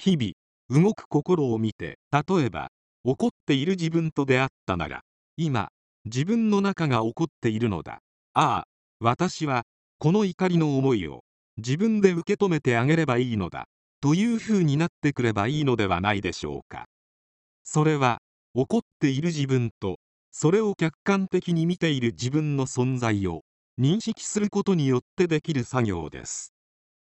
[0.00, 2.70] 日々、動く心を見て、例えば、
[3.02, 5.00] 怒っている自分と出会ったなら、
[5.36, 5.70] 今、
[6.04, 7.98] 自分の中が怒っているのだ。
[8.32, 8.64] ああ、
[9.00, 9.64] 私は、
[9.98, 11.24] この怒りの思いを、
[11.56, 13.66] 自分で受け止めてあげればいいのだ。
[14.00, 16.86] という風になってくればいいのではないでしょうか。
[17.64, 18.18] それは、
[18.54, 19.98] 怒っている自分と、
[20.30, 23.42] それを客観的に見ている自分の存在を
[23.80, 26.52] 認識することによってできる作業です。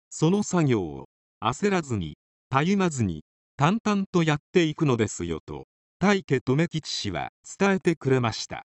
[0.08, 1.10] その作業を
[1.42, 2.16] 焦らずに、
[2.50, 3.22] たゆまずに、
[3.56, 5.68] 淡々とやっていくのですよと、
[6.00, 8.66] 大家留吉氏は伝えてくれました。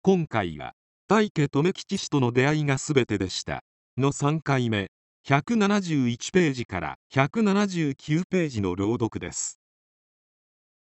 [0.00, 0.72] 今回は、
[1.06, 3.62] 大家留吉氏との出会いが全てでした。
[3.98, 4.88] の3回目、
[5.26, 9.60] 171ページから179ページの朗読です。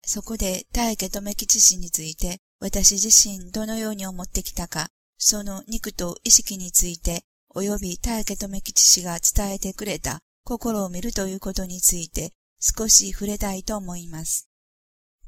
[0.05, 14.49] そこで大家留吉氏について私自身どのように思ってきたか、その肉と意識について、及び大家留吉氏が伝えてくれた心を見るということについて少し触れたいと思います。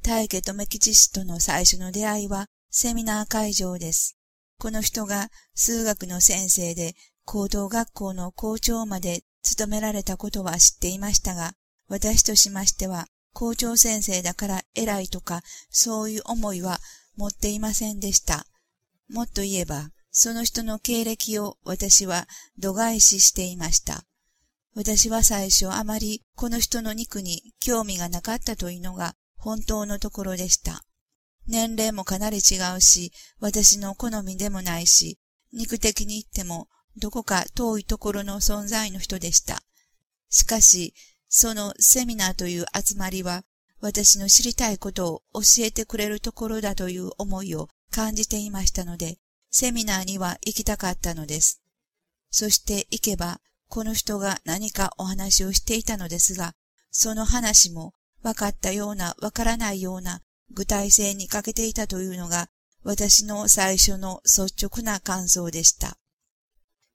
[0.02, 4.18] 大家留吉氏との最初の出会いはセミナー会場です。
[4.60, 11.54] この人が数学の先生で高等学校の校長まで務められたことは知っていましたが、
[11.88, 16.80] 私としましては校長先生だから偉いとかそういう思いは
[17.16, 18.46] 持っていませんでした。
[19.10, 24.06] もっと言えば、その人の経歴を私は度外視していました。
[24.76, 30.84] 私は最初あまりこの人の肉に興味がなかったというのが本当のところでした。
[31.48, 35.20] 年齢もかなり違うし、私の好みでもないし、
[35.52, 36.68] 肉的に言っても
[36.98, 39.62] どこか遠いところの存在の人でした。
[40.30, 40.94] しかし、
[41.30, 43.44] そのセミナーという集まりは
[43.80, 49.18] 私の知りたいことを教えてくれるところだという思いを感じていましたので、
[49.52, 51.62] セミナーには行きたかったのです。
[52.32, 53.40] そして行けば、
[53.74, 56.54] この人が何かお話をしていたのですが、
[56.92, 62.50] その話も分かったような分からないような具体性に欠けていたというのが
[62.84, 65.98] 私の最初の率直な感想でした。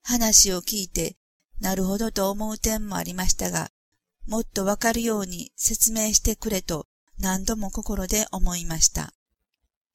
[0.04, 1.16] 話を聞いて、
[1.60, 3.72] なるほどと思う点もありましたが、
[4.28, 6.86] もっとわかるように説明してくれと
[7.18, 9.12] 何度も心で思いました。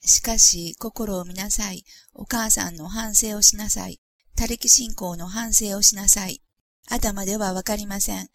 [0.04, 1.86] しかし、心を見なさい。
[2.14, 4.02] お母さんの反省をしなさい。
[4.36, 6.43] 他力信仰の反省をしなさい。
[6.88, 8.30] 頭ではわかりません。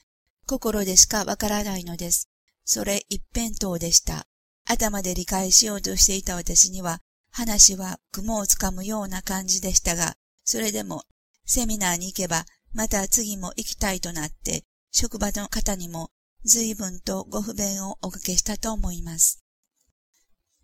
[0.47, 2.29] 心でしかわからないのです。
[2.65, 4.27] それ一辺倒でした。
[4.65, 7.01] 頭で理解しようとしていた私には、
[7.31, 11.05] 話は雲をつかむような感じでしたが、それでも、
[11.47, 16.11] セミナーに行けば、また次も行きたいとなって、職場の方にも
[16.45, 19.43] 随分とご不便をおかけしたと思います。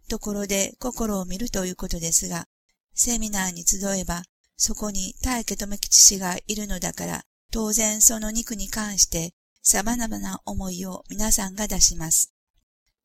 [0.08, 2.46] ところで心を見るということですが、
[2.94, 4.22] セミナーに集えば、
[4.56, 7.24] そこに大家留吉氏がいるのだから、
[7.54, 9.32] 当然その肉に関して
[9.62, 12.34] 様々な思いを皆さんが出します。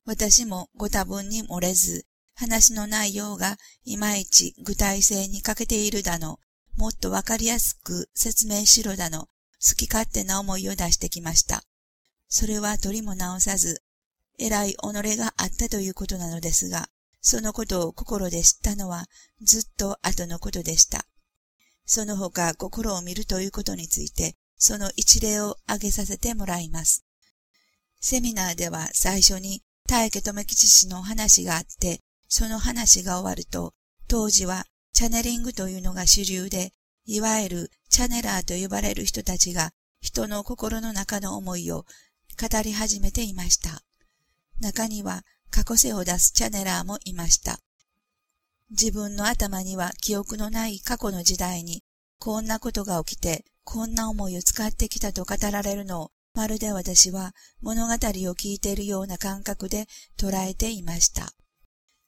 [0.06, 6.40] 私もご多分に漏れず、話の内容がいまいち具体性に欠けているだの、
[6.78, 9.28] もっとわかりやすく説明しろだの、
[9.62, 11.62] 好き勝手な思いを出してきました。
[12.28, 13.84] それは取りも直さず、
[14.40, 14.78] 偉い己
[15.16, 16.90] があったということなのですが、
[17.22, 19.06] そのことを心で知ったのは
[19.44, 21.06] ずっと後のことでした。
[21.92, 27.04] その他心を見るということについて、その一例を挙げさせてもらいます。
[28.00, 33.74] セミナーでは最初に大家留吉氏の話があって、その話が終わると、
[34.08, 36.74] 当時はチャネリングというのが主流で、
[37.06, 41.86] いわゆるチャネラーと呼ばれる人たちが人の心の中の思いを
[42.40, 43.82] 語り始めていました。
[44.60, 47.60] 中には過去世を出すチャネラーもいました。
[48.70, 51.84] 自分の頭には記憶のない過去の時代に
[52.20, 57.98] こんなことが起きてこんな思いを使ってきたと語られるのをまるで私は物語を
[58.34, 59.86] 聞いているような感覚で
[60.18, 61.28] 捉えていました。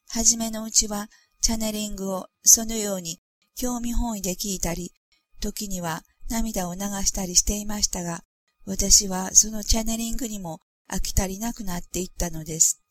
[0.10, 1.08] はじめのうちは
[1.40, 3.20] チャネリングをそのように
[3.56, 4.92] 興味本位で聞いたり、
[5.40, 8.24] 時には涙を流したりしていましたが、
[8.66, 10.62] 私はそのチャネリングにも
[10.92, 12.82] 飽き足りなくなっていったのです。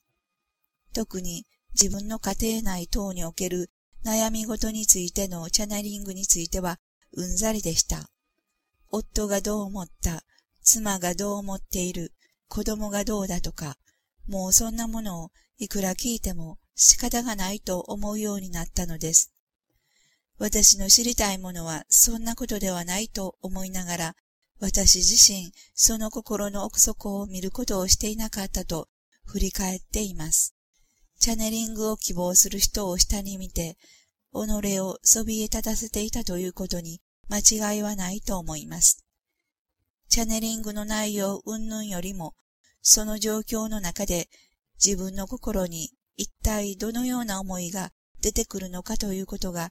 [0.94, 3.69] 特に自分の家庭内等における
[4.05, 6.78] 悩み事についてのチャネリングについては
[7.14, 8.08] うんざりでした。
[8.90, 10.25] 夫がどう思った、
[10.62, 12.12] 妻がどう思っている、
[12.48, 13.76] 子供がどうだとか、
[14.26, 19.32] もうそんなものをいくら聞いても仕方がないと思うようになったのです。
[20.38, 24.16] 私の知りたいものはそんなことではないと思いながら、
[24.58, 28.88] 私自身その心の奥底を見ることをしていなかったと
[29.25, 30.54] 振り返っています。
[31.19, 33.76] チャネリングを希望する人を下に見て、
[34.32, 37.00] 己をそびえ立たせていたということに
[37.31, 39.05] 間違いはないと思います。
[40.09, 42.35] チャネリングの内容云々よりも、
[42.82, 44.29] その状況の中で
[44.85, 49.71] 自分の心に一体どのような思いが出てくるのかということが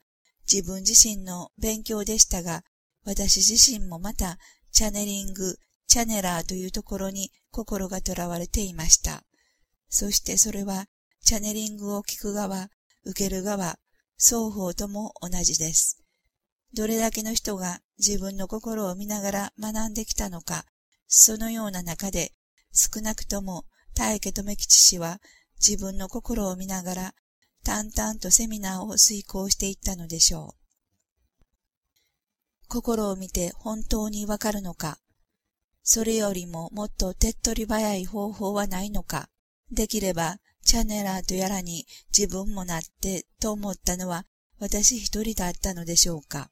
[0.52, 2.64] 自分自身の勉強でしたが、
[3.04, 4.38] 私自身もまた
[4.72, 5.58] チャネリング、
[5.88, 9.24] チャネラーというところに心が囚われていました。
[9.90, 10.86] そしてそれは
[11.22, 12.70] チャネリングを聞く側、
[13.04, 13.78] 受ける側、
[14.18, 15.99] 双方とも同じです。
[16.74, 20.66] どれだけの人が自分の心を見ながら学んできたのか、
[21.08, 22.34] そのような中で
[22.72, 25.20] 少なくとも大家留吉氏は
[25.56, 27.14] 自分の心を見ながら
[27.64, 30.60] 淡々とセミナーを遂行していったのでしょう。
[32.68, 35.00] 心を見て本当にわかるのか、
[35.82, 39.30] それよりももっと手っ取り早い方法はないのか、
[39.72, 44.26] できればチャネラーとやらに自分もなってと思ったのは
[44.60, 46.52] 私一人だったのでしょうか。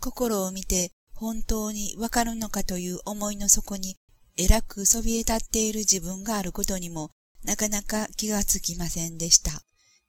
[0.00, 3.96] 心を見て本当にわかるのかという思いの底に、
[4.36, 7.10] 偉くそびえ立っている自分があることにも、
[7.42, 9.64] なかなか気がつきませんでした。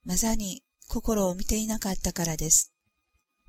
[0.06, 2.72] まさに心を見ていなかったからです。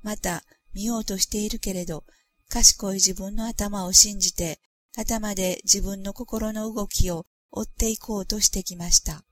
[0.01, 0.43] また、
[0.73, 2.03] 見ようとしているけれど、
[2.49, 4.59] 賢い自分の頭を信じて、
[4.97, 9.23] 頭で自分の心の動きを追っていこうとしてきました。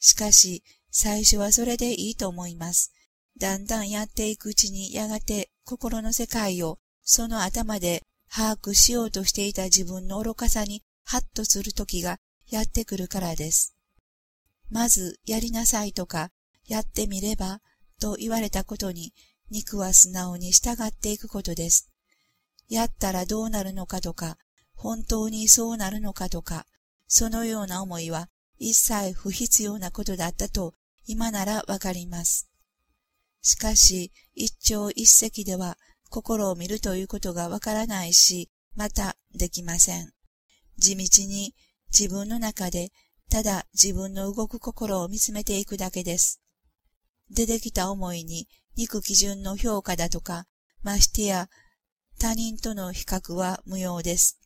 [0.00, 2.92] しかし、最初はそれでいいと思います。
[3.38, 12.18] だんだんやっていくうちにやがて心の世界をその頭で把握しようとしていた自分の愚かさにハッとする時が
[12.48, 13.74] やってくるからです。
[14.70, 16.30] まずやりなさいとか
[16.68, 17.60] やってみれば
[18.00, 19.12] と言われたことに
[19.50, 21.90] 肉は素直に従っていくことです。
[22.68, 24.38] やったらどうなるのかとか、
[24.74, 26.66] 本当にそうなるのかとか、
[27.08, 28.28] そのような思いは
[28.58, 30.74] 一切不必要なことだったと
[31.06, 32.48] 今ならわかります。
[33.42, 35.78] しかし、一朝一夕では
[36.10, 40.12] 心を見るということがわからないし、またできません。
[40.78, 41.54] 地道に
[41.96, 42.92] 自分の中で
[43.30, 46.40] ただ自分の動く心を見つめていくだけです。
[47.30, 50.46] 出てきた思いに肉基準の評価だとか、
[50.82, 51.48] ましてや
[52.18, 54.38] 他人との比較は無用です。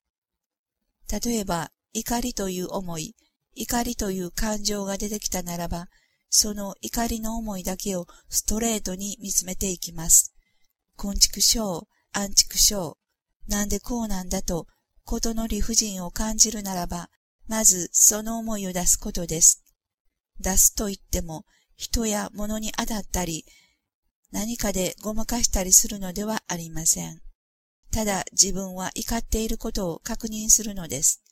[1.10, 3.16] 例えば、怒りという思い、
[3.54, 5.88] 怒りという感情が出てきたならば、
[6.31, 10.32] その怒りの思いだけをストレートに見つめていきます。
[10.97, 12.97] 昆虫症、安畜症、
[13.49, 14.67] なんでこうなんだと、
[15.05, 17.11] ことの理不尽を感じるならば、
[17.49, 19.65] まずその思いを出すことです。
[20.38, 21.44] 出すと言っても、
[21.77, 23.44] 人や物に当たったり、
[24.31, 27.21] 何かでごまかしたりするのではありません。
[27.91, 31.23] ただ自分は怒っていることを確認するのです。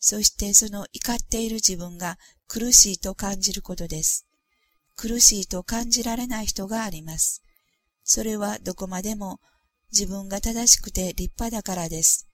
[0.00, 4.26] そしてその怒っている自分が苦しいと感じることです。
[4.96, 7.42] 苦しいと感じられない人があります。
[8.04, 9.40] それはどこまでも
[9.92, 12.26] 自分が正しくて立派だからです。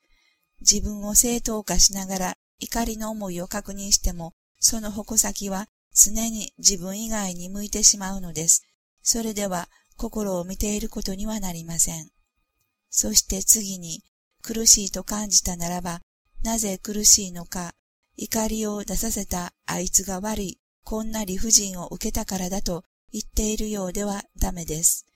[0.61, 8.63] 自分を正当化しながら怒りの思いを確認しても、その矛先は常に自分以外に向いてしまうのです。
[9.03, 12.09] それでは心を見ていることにはなりません。
[12.91, 14.03] そして次に
[14.43, 16.01] 苦しいと感じたならば、
[16.45, 17.73] なぜ苦しいのか、
[18.19, 25.07] 怒りを出させたあいつが悪い、こんな理不尽を受けたからだと言っているようではダメです。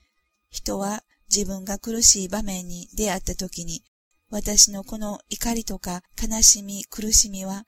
[0.49, 3.83] 人は自分が苦しい場面に出会った時に、
[4.31, 7.65] 私のこの怒りとか悲しみ、苦しみは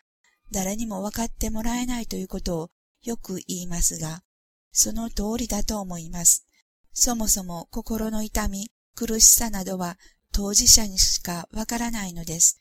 [0.51, 2.69] 誰にも分かってもらえないということを
[3.03, 4.23] よく言いますが、
[4.71, 6.47] その通りだと思います。
[6.93, 9.99] そもそも心の痛み、苦しさなどは
[10.31, 12.57] 当事者にしかわからないのです。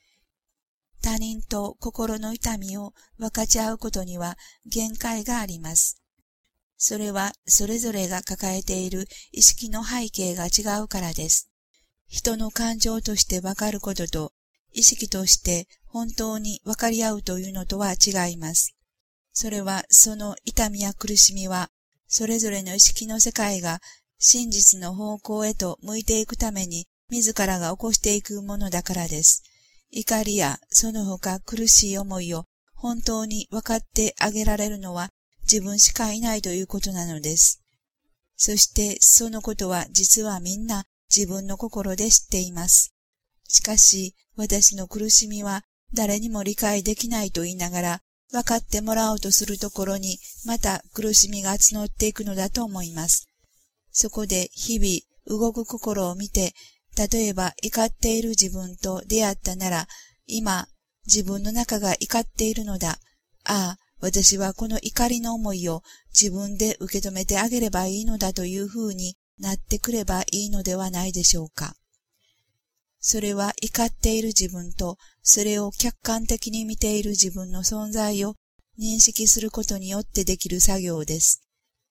[1.03, 6.03] 他人と心の痛みを分かち合うことには限界があります。
[6.77, 11.51] それはそれぞれが抱えている意識の背景が違うからです。
[12.07, 14.33] 人の感情として分かることと
[14.73, 18.75] 意識として本当に分かり合うというのとは違います。
[19.33, 21.71] それはその痛みや苦しみは
[22.09, 23.81] それぞれの意識の世界が
[24.19, 29.43] 真実の方向へと向いていくために自らが起こしていくものだからです。
[29.91, 32.45] 怒りやその他苦しい思いを
[32.75, 35.11] 本当に分かってあげられるのは
[35.43, 37.63] 自分しかいないということなのです。
[38.37, 42.95] そしてそのことは実はみんな自分の心で知っています。
[43.49, 53.29] しかし私の苦しみは誰にも理解できないと言いながら分かってもらおうとするところにまた苦しみが募っていくのだと思います。
[53.91, 56.55] そこで日々動く心を見て
[57.09, 59.89] 例えば怒っている自分と出会ったなら、
[60.27, 60.69] 今、
[61.07, 62.99] 自分の中が怒っているのだ。
[63.45, 71.75] ああ、私はこの怒りの思いを自分で受け止めてあげればいいのだというふうになってくればいいのではないでしょうか。
[73.01, 78.37] それは怒っている自分と、それを客観的に見ている自分の存在を
[78.79, 81.43] 認識することによってできる作業です。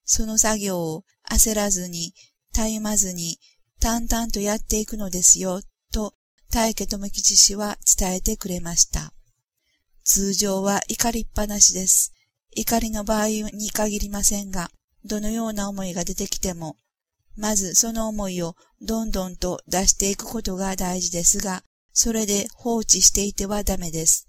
[0.06, 2.14] その作業を焦らずに、
[2.54, 3.40] たゆまずに、
[3.80, 6.14] 淡々とやっていくのですよ、と、
[6.52, 9.14] 大家智吉氏は伝えてくれました。
[10.04, 12.14] 通常は怒りっぱなしです。
[12.56, 14.72] 怒りの場合に限りませんが、
[15.06, 16.78] どのような思いが出てきても、
[17.38, 24.28] まずその思いをどんどんと出していくことが大事ですが、それで放置していてはダメです。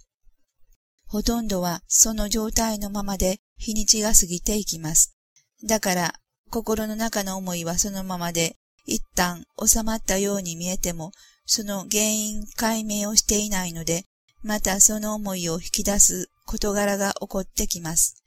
[1.07, 5.17] ほとんどはその状態のままで日にちが過ぎていきます。
[5.65, 6.15] だから、
[6.51, 8.57] 心の中の思いはそのままで、
[8.91, 11.13] 一旦収まったように見えても、
[11.47, 14.05] その原因解明をしていないので、
[14.43, 18.23] またその思いを引き出す事柄が起こってきます。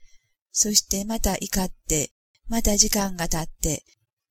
[0.52, 2.12] そしてまた怒って、
[2.48, 3.84] また時間が経って、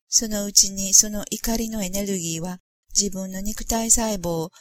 [0.09, 2.59] そのうちにその怒りのエネルギーは
[2.99, 4.51] 自分の肉体細胞を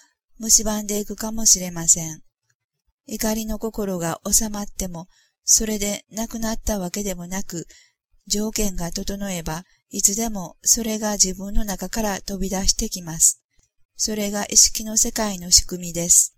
[0.41, 2.23] 蝕んでいくかもしれません。
[3.07, 5.09] 怒りの心が収まっても、
[5.45, 7.67] それでなくなったわけでもなく、
[8.27, 13.43] 条件が整えば、いつでもそれが自分の中から飛び出してきます。
[13.95, 16.35] それが意識の世界の仕組みです。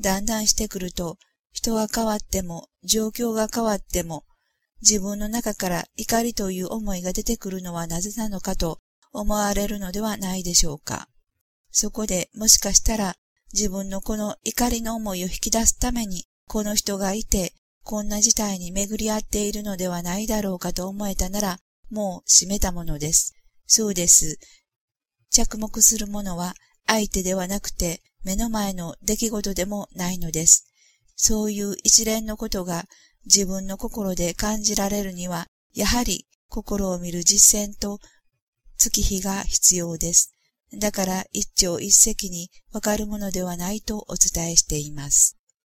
[0.00, 1.18] だんだんしてくると、
[1.52, 4.24] 人が変わっても、状況が変わっても、
[4.82, 8.78] 自分の中から怒りという思いが出てくるのはなぜなのかと
[9.12, 11.08] 思われるのではないでしょうか。
[11.72, 13.16] そこでもしかしたら
[13.52, 17.52] 自分のこの怒りの思いを引き出すためにこの人がいて
[17.82, 21.58] こんな事態に巡り合っているのではないだろうかと思えたなら
[21.90, 23.34] もう閉めたものです。
[23.66, 24.38] そうです。
[25.30, 26.54] 着目するものは
[26.86, 30.66] 相手ではなくて目の前の出来事でもないのです。
[31.16, 32.84] そういう一連のことが
[33.24, 37.98] 自分の心で感じられるには、やはり心を見る実践と
[38.78, 40.32] 月日が必要です。
[40.78, 45.36] だから一朝一夕にわかるものではないとお伝えしています。